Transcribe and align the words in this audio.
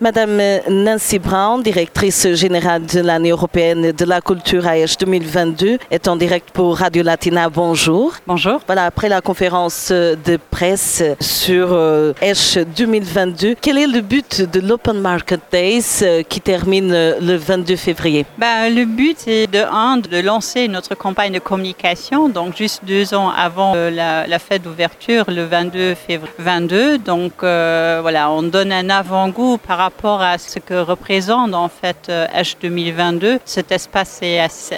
Madame 0.00 0.40
Nancy 0.68 1.20
Brown, 1.20 1.62
directrice 1.62 2.26
générale 2.34 2.84
de 2.84 3.00
l'année 3.00 3.30
européenne 3.30 3.92
de 3.92 4.04
la 4.04 4.20
culture 4.20 4.66
AH 4.66 4.96
2022, 4.98 5.78
est 5.88 6.08
en 6.08 6.16
direct 6.16 6.50
pour 6.50 6.78
Radio 6.78 7.04
Latina. 7.04 7.48
Bonjour. 7.48 8.12
Bonjour. 8.26 8.60
Voilà, 8.66 8.86
après 8.86 9.08
la 9.08 9.20
conférence 9.20 9.92
de 9.92 10.36
presse 10.50 11.00
sur 11.20 11.72
AH 11.72 12.64
2022, 12.76 13.54
quel 13.60 13.78
est 13.78 13.86
le 13.86 14.00
but 14.00 14.42
de 14.42 14.58
l'Open 14.58 15.00
Market 15.00 15.40
Days 15.52 16.00
euh, 16.02 16.22
qui 16.22 16.40
termine 16.40 16.92
euh, 16.92 17.20
le 17.20 17.36
22 17.36 17.76
février? 17.76 18.26
Ben, 18.36 18.74
Le 18.74 18.86
but 18.86 19.28
est 19.28 19.46
de, 19.46 19.60
un, 19.60 19.98
de 19.98 20.20
lancer 20.20 20.66
notre 20.66 20.96
campagne 20.96 21.32
de 21.32 21.38
communication, 21.38 22.28
donc 22.28 22.56
juste 22.56 22.84
deux 22.84 23.14
ans 23.14 23.30
avant 23.30 23.74
euh, 23.76 23.90
la, 23.90 24.38
fête 24.40 24.62
d'ouverture, 24.62 25.24
le 25.28 25.44
22 25.44 25.94
février 25.94 26.34
22. 26.38 26.98
Donc 26.98 27.32
voilà, 27.40 28.30
on 28.30 28.42
donne 28.42 28.72
un 28.72 28.90
avant-goût 28.90 29.58
par 29.58 29.83
rapport 29.84 30.22
à 30.22 30.38
ce 30.38 30.58
que 30.58 30.74
représente 30.74 31.52
en 31.54 31.68
fait 31.68 32.02
H 32.08 32.56
2022. 32.60 33.38
Cet 33.44 33.70
espace 33.70 34.20
est 34.22 34.40
assez, 34.40 34.76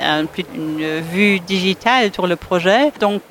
une 0.55 1.01
vue 1.13 1.39
digitale 1.41 2.13
sur 2.13 2.27
le 2.27 2.37
projet. 2.37 2.93
Donc 3.01 3.23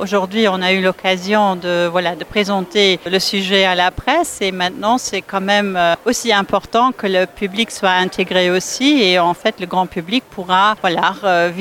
aujourd'hui, 0.00 0.48
on 0.48 0.60
a 0.62 0.72
eu 0.72 0.80
l'occasion 0.82 1.56
de 1.56 1.86
voilà 1.86 2.16
de 2.16 2.24
présenter 2.24 2.98
le 3.04 3.18
sujet 3.18 3.64
à 3.64 3.74
la 3.74 3.90
presse 3.90 4.38
et 4.40 4.52
maintenant 4.52 4.96
c'est 4.96 5.22
quand 5.22 5.40
même 5.56 5.78
aussi 6.06 6.32
important 6.32 6.92
que 6.92 7.06
le 7.06 7.26
public 7.26 7.70
soit 7.70 7.96
intégré 8.06 8.50
aussi 8.50 9.02
et 9.02 9.18
en 9.18 9.34
fait 9.34 9.60
le 9.60 9.66
grand 9.66 9.86
public 9.86 10.24
pourra 10.30 10.76
voilà 10.80 11.12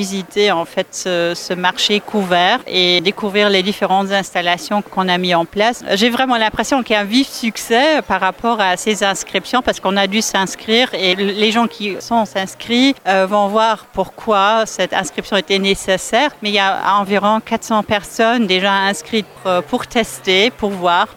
visiter 0.01 0.51
en 0.51 0.65
fait 0.65 0.87
ce, 0.91 1.53
marché 1.53 1.99
couvert 1.99 2.59
et 2.67 3.01
découvrir 3.01 3.49
les 3.49 3.63
différentes 3.63 4.11
installations 4.11 4.81
qu'on 4.81 5.07
a 5.09 5.17
mis 5.17 5.33
en 5.33 5.45
place. 5.45 5.83
J'ai 5.93 6.09
vraiment 6.09 6.37
l'impression 6.37 6.83
qu'il 6.83 6.93
y 6.93 6.97
a 6.97 7.01
un 7.01 7.05
vif 7.17 7.27
succès 7.27 8.01
par 8.07 8.21
rapport 8.21 8.59
à 8.61 8.77
ces 8.77 9.03
inscriptions 9.03 9.56
parce 9.61 9.79
qu'on 9.79 9.97
a 9.97 10.07
dû 10.07 10.21
s'inscrire 10.21 10.93
et 10.93 11.15
les 11.15 11.51
gens 11.51 11.67
qui 11.67 11.95
sont 11.99 12.23
inscrits 12.35 12.95
euh, 13.07 13.25
vont 13.25 13.47
voir 13.47 13.85
pourquoi 13.93 14.65
cette 14.65 14.93
inscription 14.93 15.37
était 15.37 15.59
nécessaire. 15.59 16.31
Mais 16.41 16.49
il 16.49 16.55
y 16.55 16.59
a 16.59 16.95
environ 16.99 17.39
400 17.39 17.83
personnes 17.83 18.47
déjà 18.47 18.73
inscrites 18.73 19.25
pour, 19.69 19.87
tester, 19.87 20.51
pour 20.51 20.69
voir, 20.69 21.07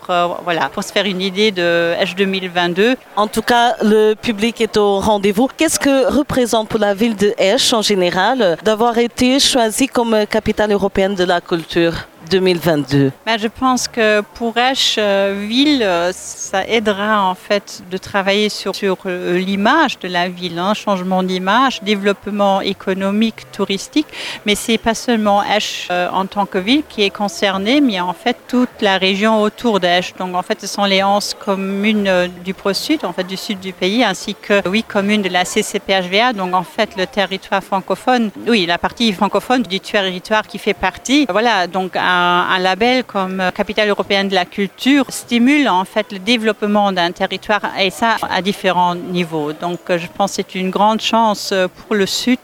voilà, 0.44 0.68
pour 0.68 0.84
se 0.84 0.92
faire 0.92 1.06
une 1.06 1.20
idée 1.20 1.50
de 1.50 1.94
H 2.00 2.14
2022. 2.16 2.96
En 3.16 3.26
tout 3.26 3.42
cas, 3.42 3.74
le 3.82 4.14
public 4.14 4.60
est 4.60 4.76
au 4.76 5.00
rendez-vous. 5.00 5.48
Qu'est-ce 5.56 5.78
que 5.78 6.12
représente 6.12 6.68
pour 6.68 6.80
la 6.80 6.94
ville 6.94 7.16
de 7.16 7.34
Esch 7.38 7.72
en 7.72 7.82
général 7.82 8.56
d'avoir 8.64 8.98
été 8.98 9.40
choisie 9.40 9.88
comme 9.88 10.26
capitale 10.26 10.72
européenne 10.72 11.14
de 11.14 11.24
la 11.24 11.40
culture? 11.40 12.09
2022 12.30 13.12
ben, 13.26 13.38
Je 13.38 13.48
pense 13.48 13.88
que 13.88 14.20
pour 14.34 14.56
Esch 14.56 14.96
euh, 14.98 15.48
euh, 15.82 16.10
ça 16.14 16.64
aidera 16.66 17.24
en 17.24 17.34
fait 17.34 17.82
de 17.90 17.96
travailler 17.96 18.48
sur, 18.48 18.72
euh, 19.06 19.38
l'image 19.38 19.98
de 19.98 20.08
la 20.08 20.28
ville, 20.28 20.58
hein, 20.58 20.74
changement 20.74 21.22
d'image, 21.22 21.82
développement 21.82 22.60
économique, 22.60 23.50
touristique. 23.52 24.06
Mais 24.46 24.54
c'est 24.54 24.78
pas 24.78 24.94
seulement 24.94 25.42
Esch 25.42 25.88
en 25.90 26.26
tant 26.26 26.46
que 26.46 26.58
ville 26.58 26.82
qui 26.88 27.02
est 27.02 27.10
concernée, 27.10 27.80
mais 27.80 28.00
en 28.00 28.12
fait 28.12 28.36
toute 28.48 28.80
la 28.80 28.96
région 28.96 29.42
autour 29.42 29.80
d'Esch. 29.80 30.14
Donc 30.18 30.34
en 30.34 30.42
fait, 30.42 30.60
ce 30.60 30.66
sont 30.66 30.84
les 30.84 31.02
11 31.02 31.34
communes 31.44 32.30
du 32.44 32.54
Pro-Sud, 32.54 33.04
en 33.04 33.12
fait 33.12 33.24
du 33.24 33.36
sud 33.36 33.60
du 33.60 33.72
pays, 33.72 34.04
ainsi 34.04 34.34
que 34.34 34.68
8 34.68 34.82
communes 34.84 35.22
de 35.22 35.28
la 35.28 35.44
CCPHVA. 35.44 36.32
Donc 36.32 36.54
en 36.54 36.62
fait, 36.62 36.90
le 36.96 37.06
territoire 37.06 37.62
francophone, 37.62 38.30
oui, 38.46 38.66
la 38.66 38.78
partie 38.78 39.12
francophone 39.12 39.62
du 39.62 39.80
territoire 39.80 40.46
qui 40.46 40.58
fait 40.58 40.74
partie. 40.74 41.26
Voilà, 41.28 41.66
donc 41.66 41.96
un, 41.96 42.19
label 42.58 43.04
comme 43.04 43.42
capitale 43.54 43.88
européenne 43.88 44.28
de 44.28 44.34
la 44.34 44.44
culture 44.44 45.04
stimule 45.08 45.68
en 45.68 45.84
fait 45.84 46.12
le 46.12 46.18
développement 46.18 46.92
d'un 46.92 47.12
territoire 47.12 47.62
et 47.78 47.90
ça 47.90 48.16
à 48.28 48.42
différents 48.42 48.94
niveaux. 48.94 49.52
Donc 49.52 49.80
je 49.88 50.06
pense 50.06 50.30
que 50.30 50.36
c'est 50.36 50.54
une 50.54 50.70
grande 50.70 51.00
chance 51.00 51.52
pour 51.76 51.94
le 51.94 52.06
Sud 52.06 52.38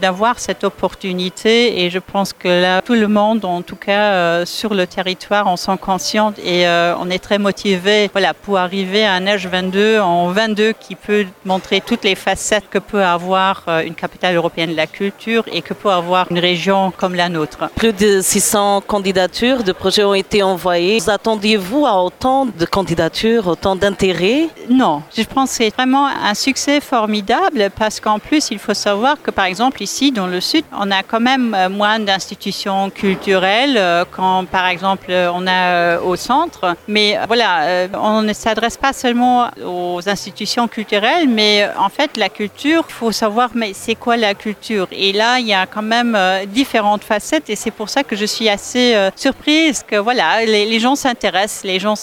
d'avoir 0.00 0.38
cette 0.38 0.64
opportunité 0.64 1.82
et 1.82 1.90
je 1.90 1.98
pense 1.98 2.32
que 2.32 2.48
là 2.48 2.82
tout 2.82 2.94
le 2.94 3.08
monde 3.08 3.44
en 3.44 3.62
tout 3.62 3.76
cas 3.76 4.12
euh, 4.12 4.44
sur 4.46 4.74
le 4.74 4.86
territoire 4.86 5.46
en 5.46 5.56
sont 5.56 5.76
conscients 5.76 6.32
et 6.44 6.66
euh, 6.66 6.94
on 6.98 7.10
est 7.10 7.18
très 7.18 7.38
motivé 7.38 8.10
voilà 8.12 8.34
pour 8.34 8.58
arriver 8.58 9.04
à 9.04 9.12
un 9.12 9.26
âge 9.26 9.46
22 9.46 10.00
en 10.00 10.28
22 10.28 10.72
qui 10.72 10.94
peut 10.94 11.26
montrer 11.44 11.80
toutes 11.80 12.04
les 12.04 12.14
facettes 12.14 12.68
que 12.70 12.78
peut 12.78 13.04
avoir 13.04 13.64
euh, 13.68 13.82
une 13.82 13.94
capitale 13.94 14.36
européenne 14.36 14.70
de 14.70 14.76
la 14.76 14.86
culture 14.86 15.44
et 15.52 15.62
que 15.62 15.74
peut 15.74 15.90
avoir 15.90 16.26
une 16.30 16.38
région 16.38 16.92
comme 16.96 17.14
la 17.14 17.28
nôtre. 17.28 17.70
Plus 17.76 17.92
de 17.92 18.20
600 18.20 18.82
candidats 18.86 19.21
de 19.28 19.72
projets 19.72 20.04
ont 20.04 20.14
été 20.14 20.42
envoyés. 20.42 20.98
Attendiez-vous 21.08 21.86
à 21.86 22.02
autant 22.02 22.46
de 22.46 22.64
candidatures, 22.64 23.46
autant 23.46 23.76
d'intérêt 23.76 24.48
Non, 24.68 25.02
je 25.16 25.22
pense 25.22 25.50
que 25.50 25.56
c'est 25.56 25.74
vraiment 25.74 26.06
un 26.06 26.34
succès 26.34 26.80
formidable 26.80 27.70
parce 27.78 28.00
qu'en 28.00 28.18
plus, 28.18 28.48
il 28.50 28.58
faut 28.58 28.74
savoir 28.74 29.20
que 29.22 29.30
par 29.30 29.44
exemple 29.44 29.82
ici, 29.82 30.12
dans 30.12 30.26
le 30.26 30.40
Sud, 30.40 30.64
on 30.78 30.90
a 30.90 31.02
quand 31.02 31.20
même 31.20 31.54
euh, 31.54 31.68
moins 31.68 31.98
d'institutions 31.98 32.90
culturelles 32.90 33.76
euh, 33.76 34.04
quand 34.10 34.44
par 34.46 34.66
exemple 34.66 35.10
on 35.10 35.46
a 35.46 35.50
euh, 35.50 36.00
au 36.00 36.16
centre. 36.16 36.76
Mais 36.88 37.18
voilà, 37.26 37.88
on 37.94 38.22
ne 38.22 38.32
s'adresse 38.32 38.76
pas 38.76 38.92
seulement 38.92 39.48
aux 39.64 40.00
institutions 40.06 40.68
culturelles, 40.68 41.28
mais 41.28 41.68
en 41.78 41.88
fait, 41.88 42.16
la 42.16 42.28
culture, 42.28 42.84
il 42.88 42.92
faut 42.92 43.12
savoir, 43.12 43.50
mais 43.54 43.72
c'est 43.74 43.94
quoi 43.94 44.16
la 44.16 44.34
culture? 44.34 44.88
Et 44.90 45.12
là, 45.12 45.38
il 45.38 45.46
y 45.46 45.54
a 45.54 45.66
quand 45.66 45.82
même 45.82 46.18
différentes 46.48 47.04
facettes 47.04 47.48
et 47.48 47.56
c'est 47.56 47.70
pour 47.70 47.88
ça 47.88 48.02
que 48.02 48.16
je 48.16 48.24
suis 48.24 48.48
assez 48.48 48.94
euh, 48.94 49.10
surprise 49.16 49.82
que 49.86 49.96
voilà, 49.96 50.44
les, 50.44 50.80
gens 50.80 50.94
s'intéressent, 50.94 51.64
les 51.64 51.78
gens 51.78 51.94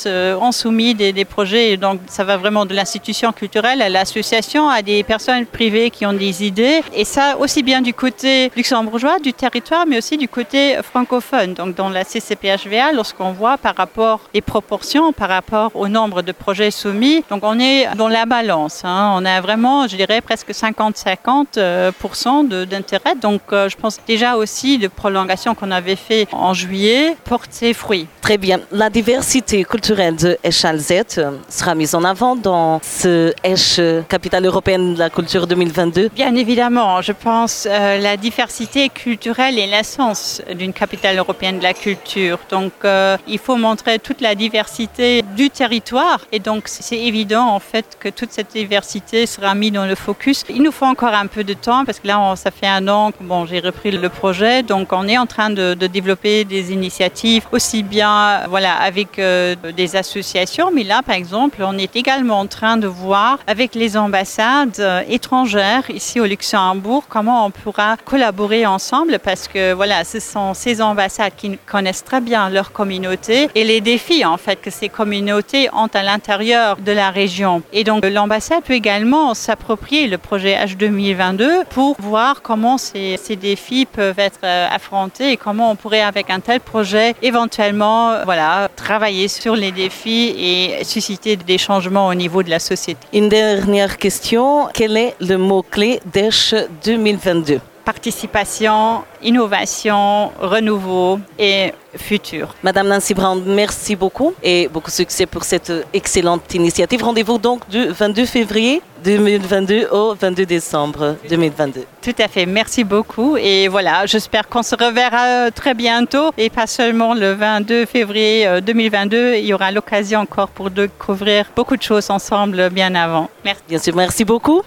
ont 0.41 0.51
soumis 0.51 0.93
des, 0.95 1.25
projets. 1.25 1.77
Donc 1.77 1.99
ça 2.07 2.23
va 2.23 2.37
vraiment 2.37 2.65
de 2.65 2.73
l'institution 2.73 3.31
culturelle 3.31 3.81
à 3.81 3.89
l'association, 3.89 4.69
à 4.69 4.81
des 4.81 5.03
personnes 5.03 5.45
privées 5.45 5.89
qui 5.89 6.05
ont 6.05 6.13
des 6.13 6.43
idées. 6.43 6.81
Et 6.93 7.05
ça 7.05 7.37
aussi 7.37 7.63
bien 7.63 7.81
du 7.81 7.93
côté 7.93 8.51
luxembourgeois, 8.55 9.19
du 9.19 9.33
territoire, 9.33 9.85
mais 9.87 9.97
aussi 9.97 10.17
du 10.17 10.27
côté 10.27 10.77
francophone. 10.81 11.53
Donc 11.53 11.75
dans 11.75 11.89
la 11.89 12.03
CCPHVA, 12.03 12.91
lorsqu'on 12.93 13.31
voit 13.31 13.57
par 13.57 13.75
rapport 13.75 14.21
les 14.33 14.41
proportions, 14.41 15.13
par 15.13 15.29
rapport 15.29 15.71
au 15.75 15.87
nombre 15.87 16.21
de 16.21 16.31
projets 16.31 16.71
soumis, 16.71 17.23
donc 17.29 17.43
on 17.43 17.59
est 17.59 17.87
dans 17.95 18.07
la 18.07 18.25
balance. 18.25 18.81
Hein. 18.83 19.13
On 19.15 19.25
a 19.25 19.41
vraiment, 19.41 19.87
je 19.87 19.95
dirais, 19.95 20.21
presque 20.21 20.49
50-50% 20.51 21.57
euh, 21.57 22.65
d'intérêt. 22.65 23.15
Donc 23.15 23.41
euh, 23.51 23.69
je 23.69 23.77
pense 23.77 23.99
déjà 24.07 24.35
aussi 24.35 24.77
de 24.77 24.87
prolongation 24.87 25.55
qu'on 25.55 25.71
avait 25.71 25.95
fait 25.95 26.27
en 26.31 26.53
juillet 26.53 26.88
porte 27.23 27.51
ses 27.51 27.73
fruits. 27.73 28.07
Très 28.29 28.37
bien. 28.37 28.59
La 28.71 28.91
diversité 28.91 29.63
culturelle 29.63 30.15
de 30.15 30.37
Echalzet 30.43 31.17
euh, 31.17 31.31
sera 31.49 31.73
mise 31.73 31.95
en 31.95 32.03
avant 32.03 32.35
dans 32.35 32.79
ce 32.83 33.33
Esch 33.43 33.81
Capitale 34.07 34.45
européenne 34.45 34.93
de 34.93 34.99
la 34.99 35.09
culture 35.09 35.47
2022 35.47 36.09
Bien 36.09 36.35
évidemment. 36.35 37.01
Je 37.01 37.11
pense 37.11 37.67
euh, 37.67 37.97
la 37.97 38.17
diversité 38.17 38.89
culturelle 38.89 39.57
est 39.57 39.65
l'essence 39.65 40.43
d'une 40.53 40.73
capitale 40.73 41.17
européenne 41.17 41.57
de 41.57 41.63
la 41.63 41.73
culture. 41.73 42.37
Donc 42.51 42.71
euh, 42.85 43.17
il 43.27 43.39
faut 43.39 43.55
montrer 43.55 43.97
toute 43.97 44.21
la 44.21 44.35
diversité 44.35 45.23
du 45.35 45.49
territoire 45.49 46.19
et 46.31 46.37
donc 46.37 46.67
c'est 46.67 46.99
évident 46.99 47.47
en 47.47 47.59
fait 47.59 47.97
que 47.99 48.09
toute 48.09 48.31
cette 48.31 48.51
diversité 48.51 49.25
sera 49.25 49.55
mise 49.55 49.71
dans 49.71 49.87
le 49.87 49.95
focus. 49.95 50.43
Il 50.49 50.61
nous 50.61 50.71
faut 50.71 50.85
encore 50.85 51.15
un 51.15 51.25
peu 51.25 51.43
de 51.43 51.53
temps 51.53 51.83
parce 51.83 51.99
que 51.99 52.05
là 52.05 52.35
ça 52.35 52.51
fait 52.51 52.67
un 52.67 52.87
an 52.89 53.11
que 53.11 53.23
bon, 53.23 53.47
j'ai 53.47 53.59
repris 53.59 53.89
le 53.89 54.09
projet 54.09 54.61
donc 54.61 54.93
on 54.93 55.07
est 55.07 55.17
en 55.17 55.25
train 55.25 55.49
de 55.49 55.73
développer 55.73 56.45
des 56.45 56.71
initiatives 56.71 57.47
aussi 57.51 57.81
bien 57.81 58.18
voilà, 58.49 58.75
avec 58.75 59.19
euh, 59.19 59.55
des 59.75 59.95
associations, 59.95 60.71
mais 60.73 60.83
là, 60.83 61.01
par 61.01 61.15
exemple, 61.15 61.63
on 61.65 61.77
est 61.77 61.95
également 61.95 62.39
en 62.39 62.47
train 62.47 62.77
de 62.77 62.87
voir 62.87 63.39
avec 63.47 63.75
les 63.75 63.97
ambassades 63.97 64.79
euh, 64.79 65.01
étrangères 65.09 65.89
ici 65.89 66.19
au 66.19 66.25
Luxembourg 66.25 67.03
comment 67.09 67.45
on 67.45 67.51
pourra 67.51 67.97
collaborer 67.97 68.65
ensemble 68.65 69.19
parce 69.19 69.47
que 69.47 69.73
voilà, 69.73 70.03
ce 70.03 70.19
sont 70.19 70.53
ces 70.53 70.81
ambassades 70.81 71.33
qui 71.35 71.57
connaissent 71.65 72.03
très 72.03 72.21
bien 72.21 72.49
leur 72.49 72.71
communauté 72.71 73.49
et 73.55 73.63
les 73.63 73.81
défis 73.81 74.25
en 74.25 74.37
fait 74.37 74.57
que 74.57 74.69
ces 74.69 74.89
communautés 74.89 75.69
ont 75.73 75.89
à 75.93 76.03
l'intérieur 76.03 76.77
de 76.77 76.91
la 76.91 77.09
région. 77.09 77.61
Et 77.73 77.83
donc 77.83 78.05
l'ambassade 78.05 78.63
peut 78.63 78.73
également 78.73 79.33
s'approprier 79.33 80.07
le 80.07 80.17
projet 80.17 80.55
H 80.55 80.77
2022 80.77 81.65
pour 81.69 81.95
voir 81.99 82.41
comment 82.41 82.77
ces, 82.77 83.17
ces 83.17 83.35
défis 83.35 83.85
peuvent 83.85 84.19
être 84.19 84.39
euh, 84.43 84.67
affrontés 84.69 85.31
et 85.31 85.37
comment 85.37 85.71
on 85.71 85.75
pourrait 85.75 86.01
avec 86.01 86.29
un 86.29 86.39
tel 86.39 86.59
projet 86.59 87.15
éventuellement 87.21 88.08
voilà, 88.25 88.69
travailler 88.75 89.27
sur 89.27 89.55
les 89.55 89.71
défis 89.71 90.35
et 90.37 90.83
susciter 90.83 91.35
des 91.35 91.57
changements 91.57 92.07
au 92.07 92.13
niveau 92.13 92.43
de 92.43 92.49
la 92.49 92.59
société. 92.59 92.99
Une 93.13 93.29
dernière 93.29 93.97
question, 93.97 94.67
quel 94.73 94.97
est 94.97 95.15
le 95.19 95.37
mot-clé 95.37 95.99
d'ECH 96.13 96.55
2022 96.85 97.59
participation, 97.85 99.03
innovation, 99.21 100.31
renouveau 100.39 101.19
et 101.37 101.73
futur. 101.97 102.55
Madame 102.63 102.87
Nancy 102.87 103.13
Brown, 103.13 103.43
merci 103.45 103.95
beaucoup 103.95 104.33
et 104.43 104.67
beaucoup 104.67 104.89
de 104.89 104.95
succès 104.95 105.25
pour 105.25 105.43
cette 105.43 105.71
excellente 105.93 106.53
initiative. 106.53 107.03
Rendez-vous 107.03 107.37
donc 107.37 107.67
du 107.69 107.87
22 107.87 108.25
février 108.25 108.81
2022 109.03 109.87
au 109.91 110.13
22 110.13 110.45
décembre 110.45 111.15
2022. 111.29 111.85
Tout 112.01 112.15
à 112.19 112.27
fait, 112.27 112.45
merci 112.45 112.83
beaucoup 112.83 113.37
et 113.37 113.67
voilà, 113.67 114.05
j'espère 114.05 114.47
qu'on 114.47 114.63
se 114.63 114.75
reverra 114.75 115.51
très 115.51 115.73
bientôt 115.73 116.31
et 116.37 116.49
pas 116.49 116.67
seulement 116.67 117.13
le 117.13 117.33
22 117.33 117.85
février 117.85 118.47
2022, 118.61 119.35
il 119.35 119.45
y 119.45 119.53
aura 119.53 119.71
l'occasion 119.71 120.19
encore 120.19 120.49
pour 120.49 120.69
découvrir 120.69 121.45
beaucoup 121.55 121.77
de 121.77 121.81
choses 121.81 122.09
ensemble 122.09 122.69
bien 122.69 122.93
avant. 122.95 123.29
Merci. 123.43 123.61
Bien 123.67 123.79
sûr, 123.79 123.95
merci 123.95 124.25
beaucoup. 124.25 124.61